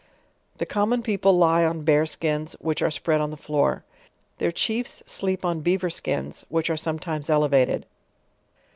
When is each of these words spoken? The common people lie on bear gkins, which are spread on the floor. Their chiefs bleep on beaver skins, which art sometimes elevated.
The 0.57 0.65
common 0.65 1.03
people 1.03 1.37
lie 1.37 1.63
on 1.63 1.83
bear 1.83 2.05
gkins, 2.05 2.53
which 2.53 2.81
are 2.81 2.89
spread 2.89 3.21
on 3.21 3.29
the 3.29 3.37
floor. 3.37 3.83
Their 4.39 4.51
chiefs 4.51 5.03
bleep 5.05 5.45
on 5.45 5.61
beaver 5.61 5.91
skins, 5.91 6.43
which 6.49 6.71
art 6.71 6.79
sometimes 6.79 7.29
elevated. 7.29 7.85